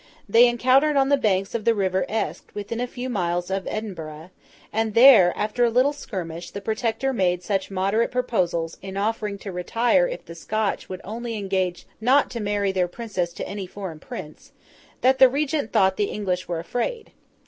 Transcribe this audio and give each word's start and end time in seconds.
They 0.27 0.47
encountered 0.47 0.95
on 0.95 1.09
the 1.09 1.15
banks 1.15 1.53
of 1.53 1.63
the 1.63 1.75
river 1.75 2.05
Esk, 2.09 2.49
within 2.55 2.79
a 2.81 2.87
few 2.87 3.07
miles 3.07 3.51
of 3.51 3.67
Edinburgh; 3.69 4.31
and 4.73 4.95
there, 4.95 5.31
after 5.37 5.63
a 5.63 5.69
little 5.69 5.93
skirmish, 5.93 6.49
the 6.49 6.59
Protector 6.59 7.13
made 7.13 7.43
such 7.43 7.69
moderate 7.69 8.09
proposals, 8.09 8.77
in 8.81 8.97
offering 8.97 9.37
to 9.37 9.51
retire 9.51 10.07
if 10.07 10.25
the 10.25 10.33
Scotch 10.33 10.89
would 10.89 11.01
only 11.03 11.35
engage 11.35 11.85
not 12.01 12.31
to 12.31 12.39
marry 12.39 12.71
their 12.71 12.87
princess 12.87 13.31
to 13.33 13.47
any 13.47 13.67
foreign 13.67 13.99
prince, 13.99 14.53
that 15.01 15.19
the 15.19 15.29
Regent 15.29 15.71
thought 15.71 15.97
the 15.97 16.05
English 16.05 16.47
were 16.47 16.57
afraid. 16.57 17.11